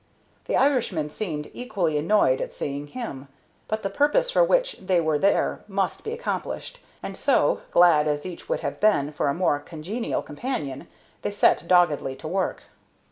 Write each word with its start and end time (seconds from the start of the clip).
The 0.45 0.55
Irishman 0.55 1.11
seemed 1.11 1.51
equally 1.53 1.95
annoyed 1.95 2.41
at 2.41 2.51
seeing 2.51 2.87
him, 2.87 3.27
but 3.67 3.83
the 3.83 3.89
purpose 3.91 4.31
for 4.31 4.43
which 4.43 4.77
they 4.79 4.99
were 4.99 5.19
there 5.19 5.63
must 5.67 6.03
be 6.03 6.11
accomplished, 6.11 6.79
and 7.03 7.15
so, 7.15 7.61
glad 7.69 8.07
as 8.07 8.25
each 8.25 8.49
would 8.49 8.61
have 8.61 8.79
been 8.79 9.11
for 9.11 9.27
a 9.27 9.35
more 9.35 9.59
congenial 9.59 10.23
companion, 10.23 10.87
they 11.21 11.29
set 11.29 11.67
doggedly 11.67 12.15
to 12.15 12.27
work. 12.27 12.63